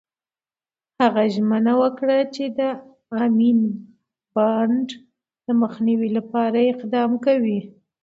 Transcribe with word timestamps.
هغه 1.01 1.23
ژمنه 1.33 1.73
وکړه، 1.81 2.17
د 2.57 2.59
امین 3.23 3.59
بانډ 4.33 4.87
د 5.45 5.47
مخنیوي 5.61 6.09
لپاره 6.17 6.59
اقدام 6.73 7.11
کوي. 7.25 7.59